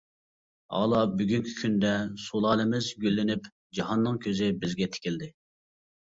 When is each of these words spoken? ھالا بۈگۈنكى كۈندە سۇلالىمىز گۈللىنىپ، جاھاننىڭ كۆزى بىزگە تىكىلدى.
ھالا 0.75 0.99
بۈگۈنكى 1.17 1.51
كۈندە 1.57 1.91
سۇلالىمىز 2.21 2.87
گۈللىنىپ، 3.03 3.49
جاھاننىڭ 3.81 4.17
كۆزى 4.25 4.49
بىزگە 4.65 4.89
تىكىلدى. 4.97 5.29